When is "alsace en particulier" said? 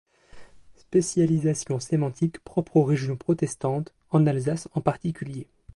4.25-5.45